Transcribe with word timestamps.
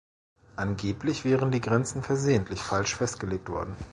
Angeblich 0.55 1.25
wären 1.25 1.51
die 1.51 1.61
Grenzen 1.61 2.01
„versehentlich“ 2.01 2.59
falsch 2.61 2.95
festgelegt 2.95 3.49
worden. 3.49 3.75